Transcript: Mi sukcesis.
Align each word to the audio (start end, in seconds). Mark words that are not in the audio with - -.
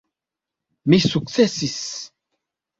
Mi 0.89 0.99
sukcesis. 1.05 1.79